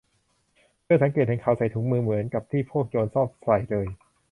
[0.83, 3.87] เธอสังเกตเห็นเขาใส่ถุงมือ เหมือนกับที่พวกโจรชอบใส่เลย